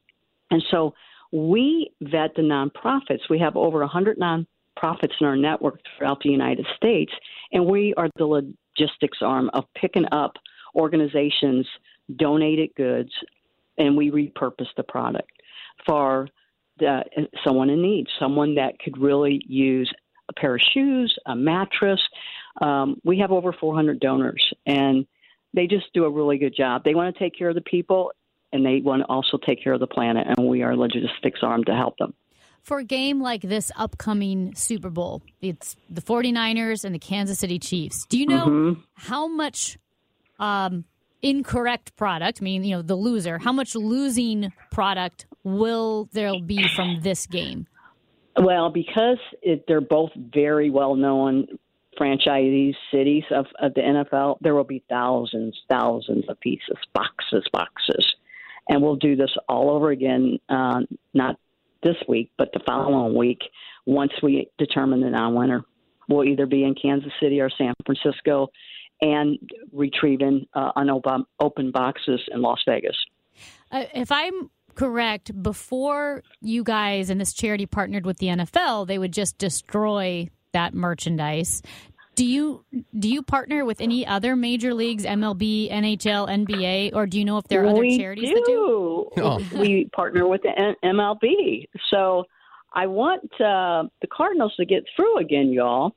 [0.50, 0.92] And so
[1.32, 3.20] we vet the nonprofits.
[3.30, 7.12] We have over 100 nonprofits in our network throughout the United States,
[7.52, 10.34] and we are the logistics arm of picking up
[10.74, 11.66] organizations'
[12.16, 13.12] donated goods,
[13.78, 15.32] and we repurpose the product
[15.86, 16.28] for
[16.78, 17.04] the,
[17.44, 19.92] someone in need, someone that could really use
[20.28, 22.00] a pair of shoes, a mattress.
[22.60, 25.06] Um, we have over 400 donors, and
[25.54, 26.84] they just do a really good job.
[26.84, 28.12] They want to take care of the people
[28.52, 31.64] and they want to also take care of the planet, and we are logistics arm
[31.64, 32.14] to help them.
[32.62, 37.58] For a game like this upcoming Super Bowl, it's the 49ers and the Kansas City
[37.58, 38.06] Chiefs.
[38.06, 38.80] Do you know mm-hmm.
[38.94, 39.78] how much
[40.38, 40.84] um,
[41.22, 46.68] incorrect product, I mean, you know, the loser, how much losing product will there be
[46.68, 47.66] from this game?
[48.36, 51.46] Well, because it, they're both very well known
[51.98, 58.14] franchisees, cities of, of the NFL, there will be thousands, thousands of pieces, boxes, boxes.
[58.68, 60.80] And we'll do this all over again, uh,
[61.14, 61.36] not
[61.82, 63.40] this week, but the following week
[63.86, 65.64] once we determine the non winner.
[66.08, 68.48] We'll either be in Kansas City or San Francisco
[69.00, 69.38] and
[69.72, 72.96] retrieving uh, unopened open boxes in Las Vegas.
[73.70, 78.98] Uh, if I'm correct, before you guys and this charity partnered with the NFL, they
[78.98, 81.62] would just destroy that merchandise.
[82.14, 82.64] Do you
[82.98, 87.36] do you partner with any other major leagues, MLB, NHL, NBA, or do you know
[87.36, 88.34] if there are other we charities do.
[88.34, 89.22] that do?
[89.22, 89.46] Oh.
[89.60, 92.24] We partner with the MLB, so
[92.72, 95.94] I want uh, the Cardinals to get through again, y'all.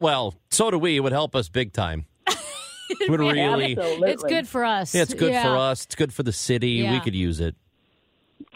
[0.00, 0.96] Well, so do we.
[0.96, 2.06] It would help us big time.
[2.26, 3.76] it would really.
[3.76, 4.10] Absolutely.
[4.10, 4.94] It's good for us.
[4.94, 5.42] Yeah, it's good yeah.
[5.42, 5.84] for us.
[5.84, 6.70] It's good for the city.
[6.70, 6.92] Yeah.
[6.92, 7.54] We could use it.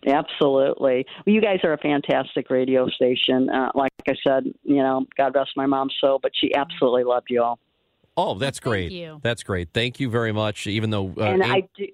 [0.06, 1.06] Absolutely.
[1.26, 3.50] Well, you guys are a fantastic radio station.
[3.50, 7.26] Uh, like I said, you know, God rest my mom's soul, but she absolutely loved
[7.28, 7.58] you all.
[8.16, 8.92] Oh, that's great.
[9.22, 9.70] That's great.
[9.72, 10.66] Thank you very much.
[10.66, 11.86] Even though, uh, and I do,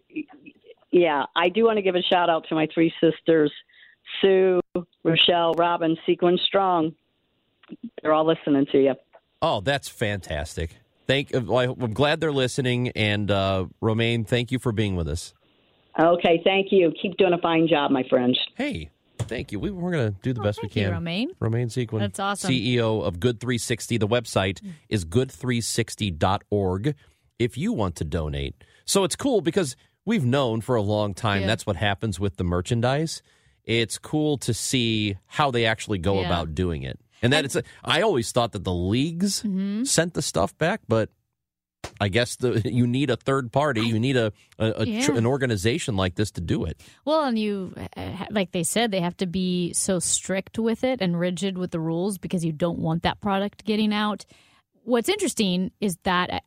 [0.90, 3.52] yeah, I do want to give a shout out to my three sisters,
[4.20, 4.60] Sue,
[5.04, 6.94] Rochelle, Robin, Seguin Strong.
[8.02, 8.94] They're all listening to you.
[9.42, 10.70] Oh, that's fantastic.
[11.06, 11.34] Thank.
[11.34, 12.88] I'm glad they're listening.
[12.90, 15.34] And uh, Romaine, thank you for being with us.
[15.98, 16.92] Okay, thank you.
[17.00, 18.38] Keep doing a fine job, my friends.
[18.54, 19.58] Hey, thank you.
[19.58, 20.82] We, are going to do the oh, best we can.
[20.84, 21.30] You, Romaine.
[21.40, 22.00] Romaine Seguin.
[22.00, 22.50] That's awesome.
[22.50, 23.98] CEO of Good 360.
[23.98, 26.94] The website is good360.org
[27.38, 28.62] if you want to donate.
[28.84, 31.46] So it's cool because we've known for a long time yeah.
[31.46, 33.22] that's what happens with the merchandise.
[33.64, 36.26] It's cool to see how they actually go yeah.
[36.26, 37.00] about doing it.
[37.22, 39.84] And that it's, a, I always thought that the leagues mm-hmm.
[39.84, 41.10] sent the stuff back, but
[42.00, 43.82] I guess the, you need a third party.
[43.82, 45.02] You need a, a, a yeah.
[45.02, 46.80] tr- an organization like this to do it.
[47.04, 47.74] Well, and you,
[48.30, 51.80] like they said, they have to be so strict with it and rigid with the
[51.80, 54.24] rules because you don't want that product getting out.
[54.84, 56.40] What's interesting is that uh,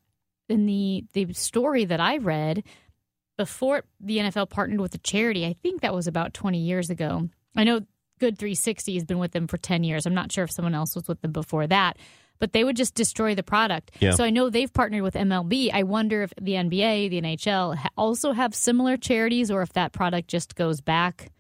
[0.47, 2.63] in the the story that I read
[3.37, 7.29] before the NFL partnered with the charity, I think that was about 20 years ago.
[7.55, 7.81] I know
[8.19, 10.05] Good 360 has been with them for 10 years.
[10.05, 11.97] I'm not sure if someone else was with them before that,
[12.39, 13.91] but they would just destroy the product.
[13.99, 14.11] Yeah.
[14.11, 15.71] So I know they've partnered with MLB.
[15.73, 20.27] I wonder if the NBA, the NHL also have similar charities or if that product
[20.27, 21.31] just goes back.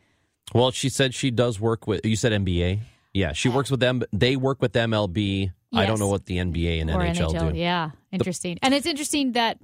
[0.53, 2.05] Well, she said she does work with.
[2.05, 2.79] You said NBA.
[3.13, 4.03] Yeah, she works with them.
[4.13, 5.51] They work with MLB.
[5.73, 7.51] I don't know what the NBA and or NHL, NHL.
[7.51, 7.57] do.
[7.57, 8.57] Yeah, interesting.
[8.63, 9.59] and it's interesting that,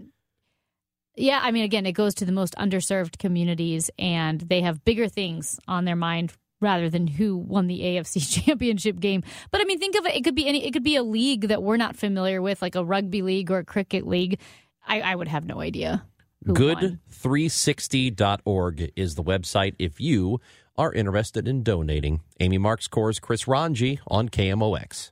[1.16, 5.08] yeah, I mean, again, it goes to the most underserved communities, and they have bigger
[5.08, 9.24] things on their mind rather than who won the AFC Championship game.
[9.52, 10.16] But I mean, think of it.
[10.16, 10.66] It could be any.
[10.66, 13.60] It could be a league that we're not familiar with, like a rugby league or
[13.60, 14.40] a cricket league.
[14.88, 16.06] I, I would have no idea.
[16.46, 17.00] Who won.
[17.12, 20.40] Good360.org is the website if you
[20.78, 22.22] are interested in donating.
[22.40, 25.12] Amy Marxkors Chris Ransick on KMOX.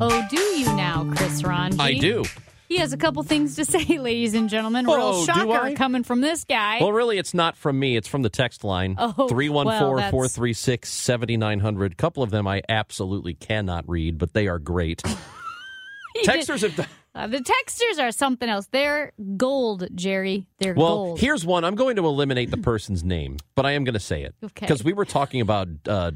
[0.00, 1.80] Oh, do you now, Chris Ron?
[1.80, 2.24] I do.
[2.68, 4.86] He has a couple things to say, ladies and gentlemen.
[4.86, 6.78] Real Oh, shocker coming from this guy.
[6.80, 7.96] Well, really, it's not from me.
[7.96, 8.96] It's from the text line.
[8.98, 11.92] Oh, 314 436 7900.
[11.92, 15.02] A couple of them I absolutely cannot read, but they are great.
[15.06, 16.88] He did- Texters have.
[17.16, 18.66] Uh, the texters are something else.
[18.72, 20.46] They're gold, Jerry.
[20.58, 21.20] They're Well, gold.
[21.20, 21.62] here's one.
[21.64, 24.34] I'm going to eliminate the person's name, but I am going to say it.
[24.42, 24.66] Okay.
[24.66, 26.10] Because we were talking about uh,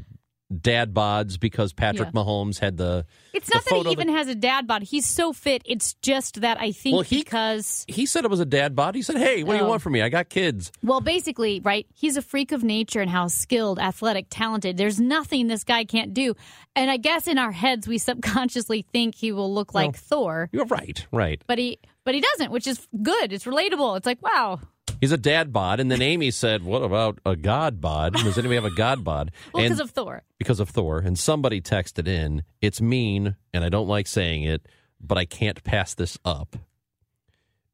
[0.55, 2.21] dad bods because Patrick Yeah.
[2.23, 3.05] Mahomes had the.
[3.33, 4.81] it's the not that he even has a dad bod.
[4.83, 5.61] He's so fit.
[5.65, 8.95] It's just that I think Well, he- because He said it was a dad bod.
[8.95, 9.69] He said, hey, what do you Oh.
[9.69, 10.01] want from me?
[10.01, 10.71] I got kids.
[10.83, 11.85] well, basically, right?
[11.93, 14.77] He's a freak of nature and how skilled, athletic, talented.
[14.77, 16.35] There's nothing this guy can't do.
[16.75, 20.65] And I guess in our heads we subconsciously think he will look like Thor, You're
[20.65, 21.41] right, right.
[21.47, 23.31] but he but he doesn't, which is good.
[23.31, 23.97] It's relatable.
[23.97, 24.61] It's like, wow.
[24.99, 25.79] He's a dad bod.
[25.79, 28.13] And then Amy said, what about a god bod?
[28.13, 29.31] Does anybody have a god bod?
[29.53, 30.23] Well, because of Thor.
[30.37, 34.67] because of Thor, and somebody texted in, it's mean, and I don't like saying it,
[34.99, 36.55] but I can't pass this up.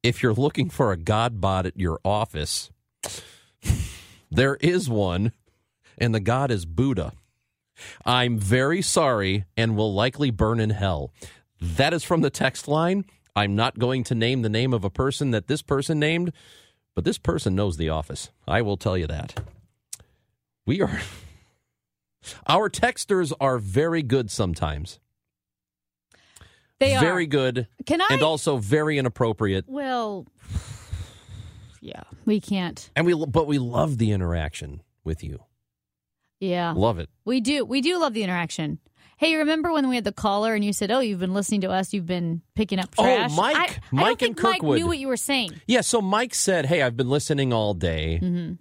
[0.02, 2.70] If you're looking for a God bod at your office,
[4.30, 5.32] there is one,
[5.98, 7.12] and the God is Buddha.
[8.04, 11.12] I'm very sorry and will likely burn in hell.
[11.60, 13.04] That is from the text line.
[13.34, 16.32] I'm not going to name the name of a person that this person named,
[16.96, 18.30] but this person knows the office.
[18.48, 19.38] I will tell you that.
[20.64, 21.00] We are.
[22.48, 24.98] Our texters are very good sometimes.
[26.80, 28.08] They are very good Can I?
[28.10, 29.66] and also very inappropriate.
[29.68, 30.26] well,
[31.80, 32.90] yeah, we can't.
[32.96, 35.44] And we but we love the interaction with you.
[36.40, 36.72] Yeah.
[36.72, 37.08] Love it.
[37.24, 37.64] We do.
[37.64, 38.78] We do love the interaction.
[39.18, 41.62] Hey, you remember when we had the caller and you said, "Oh, you've been listening
[41.62, 41.94] to us.
[41.94, 43.06] You've been picking up trash?
[43.06, 43.56] Oh, trash." Mike.
[43.56, 44.70] I, I Mike don't think and Kirkwood.
[44.72, 47.72] Mike knew what you were saying, Yeah, so Mike said, "Hey, I've been listening all
[47.74, 48.52] day." hmm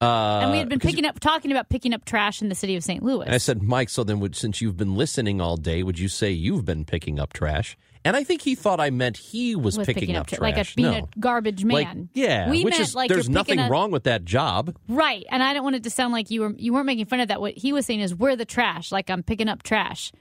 [0.00, 2.76] Uh, and we had been picking up, talking about picking up trash in the city
[2.76, 3.02] of St.
[3.02, 3.24] Louis.
[3.24, 6.08] And I said, "Mike, so then would since you've been listening all day, would you
[6.08, 9.78] say you've been picking up trash?" And I think he thought I meant he was,
[9.78, 10.56] Was picking, up, tra- trash.
[10.56, 11.08] like a being no.
[11.14, 12.10] a garbage Like, man.
[12.12, 14.76] yeah, we which meant is like there's nothing a- wrong with that job.
[14.88, 15.24] right?
[15.30, 17.28] And I don't want it to sound like you were you weren't making fun of
[17.28, 17.40] that.
[17.40, 18.92] What he was saying is, we're the trash.
[18.92, 20.12] Like I'm picking up trash.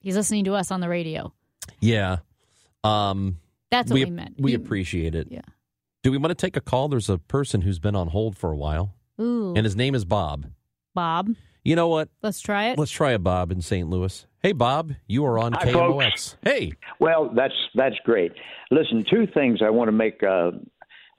[0.00, 1.32] He's listening to us on the radio.
[1.80, 2.18] Yeah.
[2.84, 3.38] Um,
[3.70, 4.36] That's what we we meant.
[4.38, 5.28] we You- appreciate it.
[5.30, 5.40] Yeah.
[6.02, 6.88] Do we want to take a call?
[6.88, 10.04] There's a person who's been on hold for a while, Ooh, and his name is
[10.04, 10.46] Bob.
[10.94, 11.30] Bob.
[11.64, 12.08] You know what?
[12.22, 12.78] Let's try it.
[12.78, 13.90] Let's try a Bob in St.
[13.90, 14.24] Louis.
[14.46, 16.36] Hey, Bob, you are on Hi, KMOX.
[16.44, 18.30] Hey, Well, that's that's great.
[18.70, 20.22] Listen, two things I want to make.
[20.22, 20.52] Uh,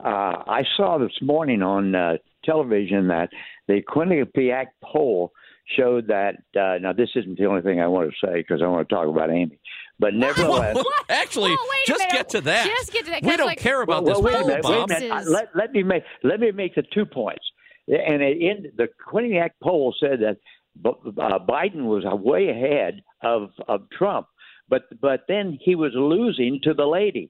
[0.02, 0.08] uh,
[0.48, 2.14] I saw this morning on uh,
[2.46, 3.28] television that
[3.68, 5.34] the Quinnipiac poll
[5.76, 6.36] showed that.
[6.58, 8.96] Uh, now, this isn't the only thing I want to say because I want to
[8.96, 9.60] talk about Amy,
[10.00, 10.78] but nevertheless.
[11.10, 12.14] actually, Oh, just minute.
[12.14, 12.66] get to that.
[12.66, 14.48] Just get to that, We 'cause, don't like- care about well, this wait a poll,
[14.48, 14.90] minute, wait a Bob.
[14.90, 15.28] minute.
[15.28, 17.44] Let, let me make let me make the two points.
[17.90, 20.42] And it, in the Quinnipiac poll said that B-
[20.86, 24.28] uh, Biden was way ahead of of Trump,
[24.70, 27.30] but but then he was losing to the lady,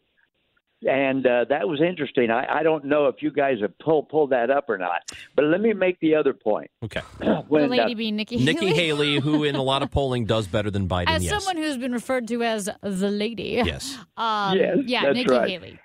[0.88, 2.30] and uh, that was interesting.
[2.30, 5.02] I, I don't know if you guys have pulled pulled that up or not,
[5.36, 6.70] but let me make the other point.
[6.84, 7.02] Okay.
[7.48, 10.48] when, the lady uh, being Nikki Nikki Haley, who in a lot of polling does
[10.48, 11.32] better than Biden, As yes.
[11.32, 13.62] someone who's been referred to as the lady.
[13.66, 13.98] yes.
[14.18, 15.50] Um, Yes, yeah, Nikki right.
[15.50, 15.80] Haley.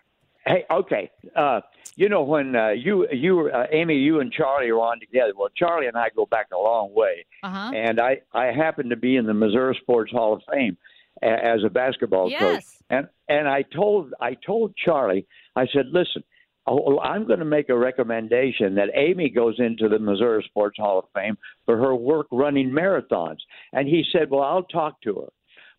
[0.46, 1.10] Hey, okay.
[1.36, 1.60] Uh,
[1.96, 5.32] you know when uh, you you uh, Amy, you and Charlie are on together.
[5.36, 7.72] Well, Charlie and I go back a long way, Uh huh.
[7.74, 10.76] and I I happen to be in the Missouri Sports Hall of Fame
[11.22, 12.64] a, as a basketball coach.
[12.90, 15.26] And and I told I told Charlie,
[15.56, 16.22] I said, listen,
[16.66, 20.98] oh, I'm going to make a recommendation that Amy goes into the Missouri Sports Hall
[20.98, 23.38] of Fame for her work running marathons.
[23.72, 25.28] And he said, well, I'll talk to her.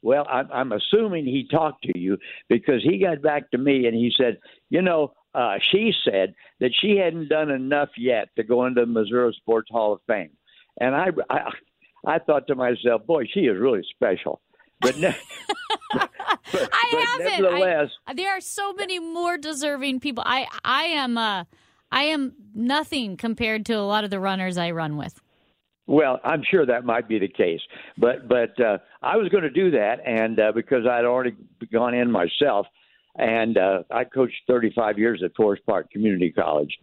[0.02, 2.18] Well, I'm, I'm assuming he talked to you
[2.50, 4.38] because he got back to me and he said,
[4.70, 8.88] you know, uh, she said that she hadn't done enough yet to go into the
[8.88, 10.32] Missouri Sports Hall of Fame.
[10.80, 11.50] And I, I,
[12.06, 14.42] I thought to myself, boy, she is really special.
[14.82, 15.16] But, ne-
[15.94, 16.10] but,
[16.54, 17.42] I but haven't.
[17.42, 20.24] nevertheless, I, there are so many more deserving people.
[20.26, 21.46] I I am uh
[21.92, 25.22] I am nothing compared to a lot of the runners I run with.
[25.86, 27.60] Well, I'm sure that might be the case,
[27.98, 31.36] but but uh, I was going to do that, and uh, because I'd already
[31.72, 32.68] gone in myself,
[33.16, 36.78] and uh, I coached 35 years at Forest Park Community College.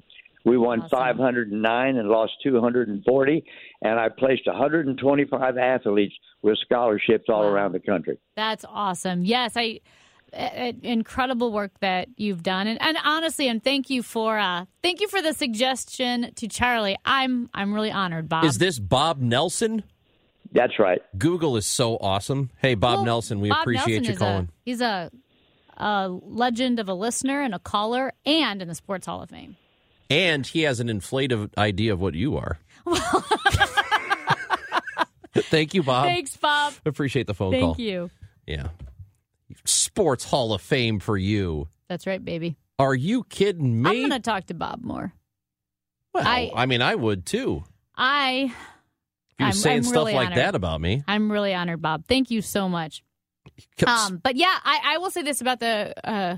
[0.45, 0.91] We won Awesome.
[0.99, 3.45] 509 and lost 240,
[3.83, 7.49] and I placed 125 athletes with scholarships all Wow.
[7.49, 8.18] around the country.
[8.37, 9.24] That's awesome.
[9.24, 9.81] Yes, I
[10.33, 15.01] uh, incredible work that you've done, and, and honestly, and thank you for uh, thank
[15.01, 16.97] you for the suggestion to Charlie.
[17.05, 18.45] I'm I'm really honored, Bob.
[18.45, 19.83] Is this Bob Nelson?
[20.53, 21.01] That's right.
[21.18, 22.51] Google is so awesome.
[22.59, 24.45] Hey, Bob Well, Nelson, we Bob appreciate Nelson you calling.
[24.45, 25.11] A, he's a,
[25.81, 29.57] a legend of a listener and a caller, and in the Sports Hall of Fame.
[30.09, 32.59] And he has an inflated idea of what you are.
[32.85, 32.97] Well,
[35.35, 36.05] Thank you, Bob.
[36.07, 36.74] Thanks, Bob.
[36.85, 37.74] Appreciate the phone Thank call.
[37.74, 38.11] Thank you.
[38.47, 38.68] Yeah.
[39.64, 41.68] Sports Hall of Fame for you.
[41.89, 42.57] That's right, baby.
[42.78, 43.91] Are you kidding me?
[43.91, 45.12] I'm going to talk to Bob more.
[46.12, 47.62] well, I- I, mean, I would too.
[47.97, 48.51] I If
[49.39, 50.39] you were I'm- saying I'm stuff really like honored.
[50.39, 51.05] that about me.
[51.07, 52.07] I'm really honored, Bob.
[52.07, 53.03] Thank you so much.
[53.86, 56.36] Um, but yeah, I, I will say this about the uh,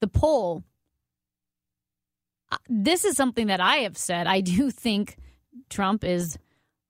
[0.00, 0.62] the poll.
[2.50, 4.26] Uh, This is something that I have said.
[4.26, 5.16] I do think
[5.70, 6.38] Trump is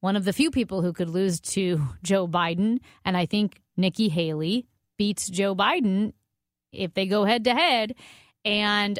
[0.00, 4.08] one of the few people who could lose to Joe Biden, and I think Nikki
[4.08, 4.66] Haley
[4.98, 6.12] beats Joe Biden
[6.72, 7.94] if they go head to head.
[8.44, 8.98] And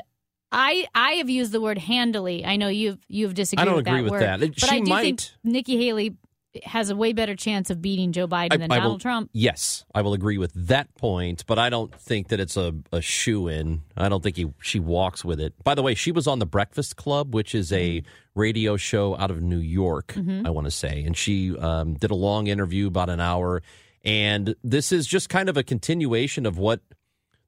[0.51, 2.45] I I have used the word handily.
[2.45, 3.63] I know you've you've disagreed.
[3.63, 4.41] I don't with agree that with word, that.
[4.41, 6.17] But She I do think Nikki Haley
[6.63, 9.31] has a way better chance of beating Joe Biden I- than I will- Donald Trump.
[9.33, 13.01] Yes, I will agree with that point, but I don't think that it's a, a
[13.01, 13.83] shoe in.
[13.97, 15.53] I don't think he, she walks with it.
[15.65, 18.09] By the way, she was on the Breakfast Club, which is a Mm-hmm.
[18.41, 22.15] radio show out of New York, I want to say, and she um, did a
[22.17, 23.63] long interview, about an hour.
[24.05, 26.81] And this is just kind of a continuation of what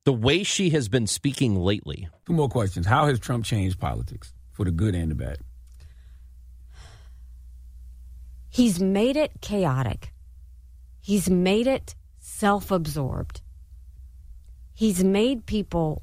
[0.05, 2.09] the way she has been speaking lately.
[2.27, 2.87] Two more questions.
[2.87, 5.39] How has Trump changed politics for the good and the bad?
[8.57, 10.15] He's made it chaotic.
[11.03, 13.43] He's made it self absorbed.
[14.73, 16.03] He's made people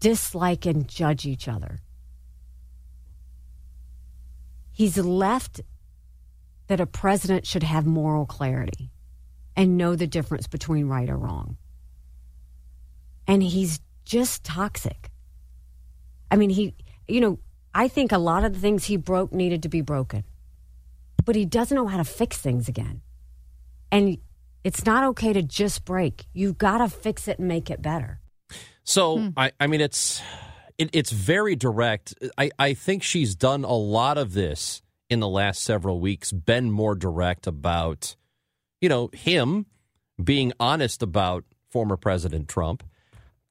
[0.00, 1.78] dislike and judge each other.
[4.72, 5.60] He's left
[6.66, 8.90] that a president should have moral clarity
[9.54, 11.58] and know the difference between right or wrong.
[13.28, 15.12] And he's just toxic.
[16.28, 16.74] I mean, he,
[17.06, 17.38] you know,
[17.72, 20.24] I think a lot of the things he broke needed to be broken
[21.24, 23.02] but he doesn't know how to fix things again.
[23.90, 24.18] And
[24.64, 26.26] it's not okay to just break.
[26.32, 28.20] You've got to fix it and make it better.
[28.84, 29.28] So hmm.
[29.36, 30.22] I, I mean, it's
[30.78, 32.14] it, it's very direct.
[32.38, 36.32] I, I think she's done a lot of this in the last several weeks.
[36.32, 38.16] Been more direct about,
[38.80, 39.66] you know, him
[40.22, 42.82] being honest about former President Trump.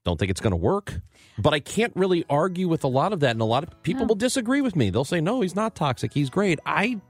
[0.04, 1.00] Don't think it's going to work,
[1.38, 4.06] but I can't really argue with a lot of that, and a lot of people
[4.06, 4.88] will disagree with me.
[4.88, 6.14] They'll say, "No, he's not toxic.
[6.14, 7.00] He's great." I,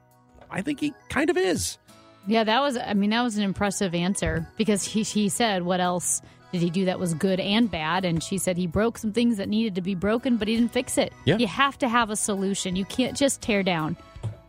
[0.51, 1.78] I think he kind of is.
[2.26, 2.76] Yeah, that was.
[2.76, 6.20] I mean, that was an impressive answer because he he said, "What else
[6.53, 9.38] did he do that was good and bad?" And she said he broke some things
[9.38, 11.12] that needed to be broken, but he didn't fix it.
[11.24, 11.38] Yeah.
[11.38, 12.76] You have to have a solution.
[12.76, 13.96] You can't just tear down.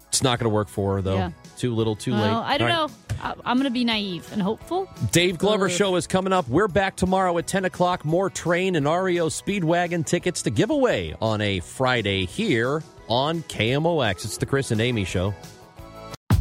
[0.09, 1.15] It's not going to work for her though.
[1.15, 1.31] Yeah.
[1.57, 2.21] Too little, too late.
[2.21, 2.89] I don't All right.
[2.89, 2.95] know.
[3.21, 4.89] I, I'm going to be naive and hopeful.
[5.11, 5.71] Dave Glover Ugh.
[5.71, 6.47] show is coming up.
[6.47, 8.05] We're back tomorrow at 10 o'clock.
[8.05, 14.25] More train and REO Speedwagon tickets to give away on a Friday here on KMOX.
[14.25, 15.33] It's the Chris and Amy show.